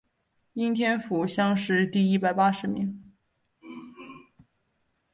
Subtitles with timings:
[0.53, 2.99] 应天府乡试第一百十八名。